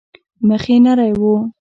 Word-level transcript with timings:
مخ 0.47 0.63
يې 0.71 0.77
نرى 0.83 1.09
و. 1.19 1.21